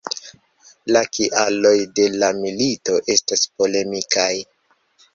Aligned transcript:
La 0.95 1.03
kialoj 1.17 1.75
de 2.01 2.09
la 2.23 2.33
milito 2.41 2.99
estas 3.19 3.49
polemikaj. 3.59 4.31